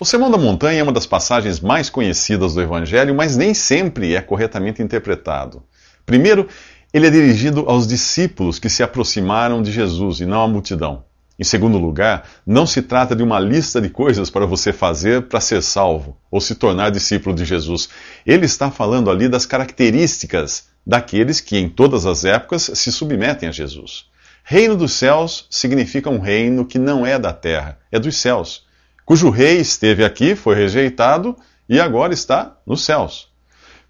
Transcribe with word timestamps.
O 0.00 0.04
Sermão 0.04 0.30
da 0.30 0.38
Montanha 0.38 0.78
é 0.78 0.82
uma 0.84 0.92
das 0.92 1.06
passagens 1.06 1.58
mais 1.58 1.90
conhecidas 1.90 2.54
do 2.54 2.62
Evangelho, 2.62 3.12
mas 3.16 3.36
nem 3.36 3.52
sempre 3.52 4.14
é 4.14 4.20
corretamente 4.20 4.80
interpretado. 4.80 5.60
Primeiro, 6.06 6.46
ele 6.94 7.08
é 7.08 7.10
dirigido 7.10 7.64
aos 7.66 7.84
discípulos 7.84 8.60
que 8.60 8.68
se 8.68 8.80
aproximaram 8.80 9.60
de 9.60 9.72
Jesus 9.72 10.20
e 10.20 10.24
não 10.26 10.40
à 10.40 10.46
multidão. 10.46 11.02
Em 11.36 11.42
segundo 11.42 11.78
lugar, 11.78 12.28
não 12.46 12.64
se 12.64 12.80
trata 12.80 13.16
de 13.16 13.24
uma 13.24 13.40
lista 13.40 13.80
de 13.80 13.88
coisas 13.88 14.30
para 14.30 14.46
você 14.46 14.72
fazer 14.72 15.22
para 15.22 15.40
ser 15.40 15.64
salvo 15.64 16.16
ou 16.30 16.40
se 16.40 16.54
tornar 16.54 16.90
discípulo 16.90 17.34
de 17.34 17.44
Jesus. 17.44 17.88
Ele 18.24 18.46
está 18.46 18.70
falando 18.70 19.10
ali 19.10 19.28
das 19.28 19.46
características 19.46 20.68
daqueles 20.86 21.40
que 21.40 21.58
em 21.58 21.68
todas 21.68 22.06
as 22.06 22.24
épocas 22.24 22.70
se 22.72 22.92
submetem 22.92 23.48
a 23.48 23.52
Jesus. 23.52 24.04
Reino 24.44 24.76
dos 24.76 24.92
céus 24.92 25.46
significa 25.50 26.08
um 26.08 26.20
reino 26.20 26.64
que 26.64 26.78
não 26.78 27.04
é 27.04 27.18
da 27.18 27.32
terra, 27.32 27.80
é 27.90 27.98
dos 27.98 28.16
céus 28.16 28.67
cujo 29.08 29.30
rei 29.30 29.58
esteve 29.58 30.04
aqui, 30.04 30.36
foi 30.36 30.54
rejeitado 30.54 31.34
e 31.66 31.80
agora 31.80 32.12
está 32.12 32.58
nos 32.66 32.84
céus. 32.84 33.32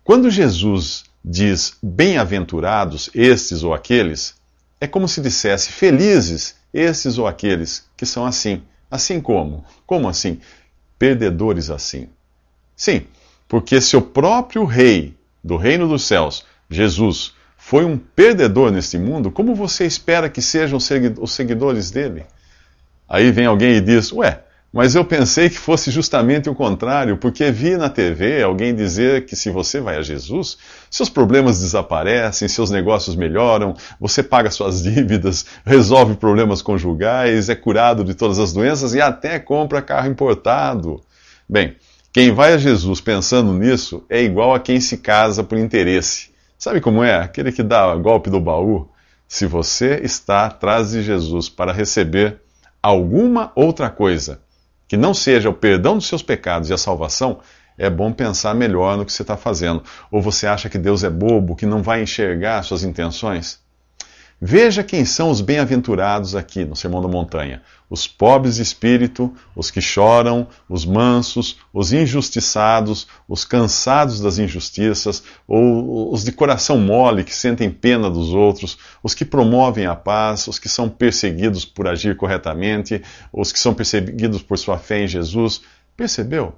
Quando 0.04 0.30
Jesus 0.30 1.02
diz 1.24 1.76
bem-aventurados 1.82 3.10
estes 3.12 3.64
ou 3.64 3.74
aqueles, 3.74 4.36
é 4.80 4.86
como 4.86 5.09
se 5.09 5.20
dissesse 5.20 5.73
felizes 5.73 6.54
estes 6.73 7.18
ou 7.18 7.26
aqueles 7.26 7.84
que 7.96 8.06
são 8.06 8.24
assim. 8.24 8.62
Assim 8.88 9.20
como? 9.20 9.64
Como 9.84 10.09
assim? 10.09 10.38
Perdedores 10.96 11.68
assim. 11.68 12.09
Sim, 12.76 13.04
porque 13.48 13.80
se 13.80 13.96
o 13.96 14.02
próprio 14.02 14.64
rei 14.64 15.16
do 15.42 15.56
reino 15.56 15.88
dos 15.88 16.04
céus, 16.04 16.46
Jesus, 16.70 17.34
foi 17.56 17.84
um 17.84 17.98
perdedor 17.98 18.70
neste 18.70 18.96
mundo, 18.96 19.32
como 19.32 19.52
você 19.52 19.84
espera 19.84 20.30
que 20.30 20.40
sejam 20.40 20.78
os 20.78 21.32
seguidores 21.32 21.90
dele? 21.90 22.24
Aí 23.09 23.32
vem 23.32 23.46
alguém 23.46 23.73
e 23.73 23.80
diz: 23.80 24.12
Ué, 24.12 24.45
mas 24.70 24.95
eu 24.95 25.02
pensei 25.02 25.48
que 25.48 25.56
fosse 25.56 25.90
justamente 25.90 26.50
o 26.50 26.54
contrário, 26.54 27.16
porque 27.16 27.51
vi 27.51 27.76
na 27.76 27.88
TV 27.88 28.43
alguém 28.43 28.74
dizer 28.74 29.24
que 29.24 29.34
se 29.34 29.51
você 29.51 29.80
vai 29.80 29.96
a 29.96 30.02
Jesus, 30.02 30.59
seus 30.90 31.09
problemas 31.09 31.60
desaparecem, 31.60 32.48
seus 32.48 32.70
negócios 32.70 33.16
melhoram, 33.16 33.74
você 33.98 34.23
paga 34.23 34.51
suas 34.51 34.82
dívidas, 34.84 35.46
resolve 35.65 36.16
problemas 36.16 36.60
conjugais, 36.60 37.48
é 37.48 37.54
curado 37.54 38.04
de 38.04 38.15
todas 38.15 38.38
as 38.38 38.52
doenças 38.52 38.93
e 38.95 39.01
até 39.01 39.38
compra 39.38 39.80
carro 39.80 40.09
importado. 40.09 41.00
Bem, 41.48 41.76
quem 42.12 42.30
vai 42.30 42.52
a 42.52 42.59
Jesus 42.59 43.00
pensando 43.00 43.54
nisso 43.54 44.04
é 44.10 44.23
igual 44.23 44.54
a 44.54 44.60
quem 44.60 44.80
se 44.80 44.98
casa 44.98 45.43
por 45.43 45.56
interesse. 45.56 46.30
Sabe 46.59 46.80
como 46.80 47.02
é? 47.02 47.15
Aquele 47.15 47.52
que 47.52 47.62
dá 47.62 47.95
golpe 47.95 48.28
do 48.28 48.40
baú. 48.40 48.87
Se 49.26 49.46
você 49.46 50.00
está 50.02 50.46
atrás 50.46 50.90
de 50.90 51.02
Jesus 51.02 51.48
para 51.48 51.73
receber 51.73 52.43
alguma 52.82 53.52
outra 53.54 53.88
coisa, 53.88 54.40
que 54.88 54.96
não 54.96 55.12
seja 55.12 55.50
o 55.50 55.54
perdão 55.54 55.96
dos 55.96 56.06
seus 56.06 56.22
pecados 56.22 56.70
e 56.70 56.72
a 56.72 56.78
salvação, 56.78 57.40
é 57.76 57.88
bom 57.88 58.12
pensar 58.12 58.54
melhor 58.54 58.96
no 58.96 59.04
que 59.04 59.12
você 59.12 59.22
está 59.22 59.36
fazendo. 59.36 59.84
Ou 60.10 60.20
você 60.20 60.46
acha 60.46 60.68
que 60.68 60.78
Deus 60.78 61.04
é 61.04 61.10
bobo, 61.10 61.54
que 61.54 61.66
não 61.66 61.82
vai 61.82 62.02
enxergar 62.02 62.62
suas 62.64 62.82
intenções? 62.82 63.60
Veja 64.41 64.84
quem 64.84 65.04
são 65.04 65.31
os 65.31 65.41
bem-aventurados 65.41 66.36
aqui 66.36 66.64
no 66.64 66.76
Sermão 66.76 67.03
da 67.03 67.08
Montanha: 67.08 67.60
os 67.91 68.06
pobres 68.06 68.54
de 68.54 68.62
espírito, 68.62 69.34
os 69.54 69.69
que 69.69 69.81
choram, 69.81 70.47
os 70.69 70.84
mansos, 70.84 71.58
os 71.75 71.92
injustiçados, 71.92 73.09
os 73.28 73.44
cansados 73.44 74.20
das 74.20 74.38
injustiças, 74.38 75.25
ou 75.47 76.12
os 76.12 76.22
de 76.22 76.31
coração 76.31 76.78
mole 76.78 77.25
que 77.25 77.34
sentem 77.34 77.69
pena 77.69 78.09
dos 78.09 78.32
outros, 78.32 78.78
os 79.03 79.12
que 79.12 79.25
promovem 79.25 79.86
a 79.86 79.97
paz, 79.97 80.47
os 80.47 80.56
que 80.56 80.69
são 80.69 80.88
perseguidos 80.88 81.64
por 81.64 81.88
agir 81.88 82.16
corretamente, 82.16 83.03
os 83.32 83.50
que 83.50 83.59
são 83.59 83.75
perseguidos 83.75 84.41
por 84.41 84.56
sua 84.56 84.78
fé 84.78 85.03
em 85.03 85.09
Jesus. 85.09 85.62
Percebeu? 85.97 86.54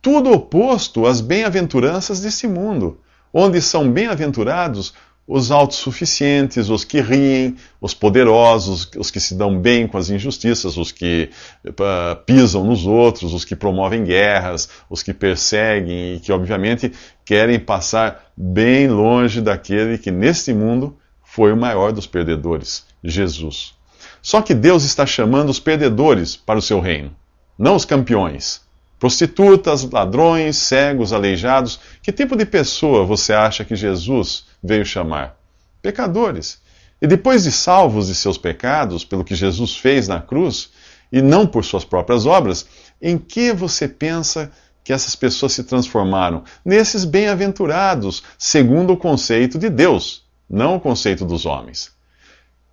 Tudo 0.00 0.30
oposto 0.30 1.06
às 1.06 1.20
bem-aventuranças 1.20 2.20
desse 2.20 2.46
mundo, 2.46 3.00
onde 3.34 3.60
são 3.60 3.90
bem-aventurados 3.90 4.94
os 5.26 5.50
autossuficientes, 5.50 6.68
os 6.68 6.84
que 6.84 7.00
riem, 7.00 7.54
os 7.80 7.94
poderosos, 7.94 8.90
os 8.96 9.10
que 9.10 9.20
se 9.20 9.34
dão 9.34 9.56
bem 9.56 9.86
com 9.86 9.96
as 9.96 10.10
injustiças, 10.10 10.76
os 10.76 10.90
que 10.90 11.30
uh, 11.66 12.16
pisam 12.26 12.64
nos 12.64 12.84
outros, 12.84 13.32
os 13.32 13.44
que 13.44 13.54
promovem 13.54 14.02
guerras, 14.02 14.68
os 14.88 15.02
que 15.02 15.14
perseguem 15.14 16.16
e 16.16 16.20
que, 16.20 16.32
obviamente, 16.32 16.92
querem 17.24 17.60
passar 17.60 18.32
bem 18.36 18.88
longe 18.88 19.40
daquele 19.40 19.98
que, 19.98 20.10
neste 20.10 20.52
mundo, 20.52 20.96
foi 21.22 21.52
o 21.52 21.56
maior 21.56 21.92
dos 21.92 22.08
perdedores, 22.08 22.84
Jesus. 23.04 23.74
Só 24.20 24.42
que 24.42 24.52
Deus 24.52 24.84
está 24.84 25.06
chamando 25.06 25.48
os 25.48 25.60
perdedores 25.60 26.34
para 26.34 26.58
o 26.58 26.62
seu 26.62 26.80
reino, 26.80 27.14
não 27.56 27.76
os 27.76 27.84
campeões. 27.84 28.62
Prostitutas, 29.00 29.82
ladrões, 29.90 30.56
cegos, 30.56 31.12
aleijados. 31.14 31.80
Que 32.02 32.12
tipo 32.12 32.36
de 32.36 32.44
pessoa 32.44 33.04
você 33.04 33.32
acha 33.32 33.64
que 33.64 33.74
Jesus 33.74 34.44
veio 34.62 34.84
chamar? 34.84 35.36
Pecadores. 35.80 36.60
E 37.00 37.06
depois 37.06 37.44
de 37.44 37.50
salvos 37.50 38.08
de 38.08 38.14
seus 38.14 38.36
pecados, 38.36 39.02
pelo 39.02 39.24
que 39.24 39.34
Jesus 39.34 39.74
fez 39.74 40.06
na 40.06 40.20
cruz, 40.20 40.70
e 41.10 41.22
não 41.22 41.46
por 41.46 41.64
suas 41.64 41.82
próprias 41.82 42.26
obras, 42.26 42.66
em 43.00 43.16
que 43.16 43.54
você 43.54 43.88
pensa 43.88 44.52
que 44.84 44.92
essas 44.92 45.16
pessoas 45.16 45.54
se 45.54 45.64
transformaram? 45.64 46.44
Nesses 46.62 47.06
bem-aventurados, 47.06 48.22
segundo 48.38 48.92
o 48.92 48.98
conceito 48.98 49.58
de 49.58 49.70
Deus, 49.70 50.24
não 50.48 50.76
o 50.76 50.80
conceito 50.80 51.24
dos 51.24 51.46
homens. 51.46 51.90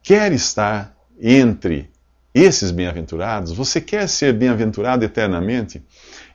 Quer 0.03 0.33
estar 0.33 0.93
entre 1.21 1.89
esses 2.39 2.71
bem-aventurados? 2.71 3.51
Você 3.51 3.81
quer 3.81 4.07
ser 4.07 4.33
bem-aventurado 4.33 5.03
eternamente? 5.03 5.83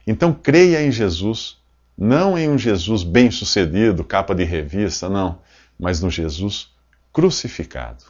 Então 0.05 0.33
creia 0.33 0.81
em 0.85 0.91
Jesus, 0.91 1.57
não 1.97 2.37
em 2.37 2.49
um 2.49 2.57
Jesus 2.57 3.03
bem-sucedido, 3.03 4.03
capa 4.03 4.33
de 4.35 4.43
revista, 4.43 5.09
não, 5.09 5.39
mas 5.79 6.01
no 6.01 6.09
Jesus 6.09 6.73
crucificado. 7.11 8.05